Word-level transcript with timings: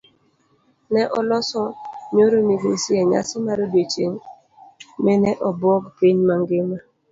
Ne 0.91 1.01
oloso 1.19 1.61
nyoro 2.13 2.37
migori 2.47 2.91
enyasi 3.01 3.35
mar 3.45 3.59
odiochieng' 3.65 4.23
mine 5.03 5.29
ebuo 5.49 5.75
piny 5.97 6.17
mangima. 6.27 6.77